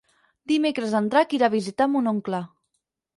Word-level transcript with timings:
Dimecres 0.51 0.95
en 0.99 1.09
Drac 1.15 1.35
irà 1.39 1.49
a 1.49 1.53
visitar 1.57 1.87
mon 1.97 2.09
oncle. 2.13 2.41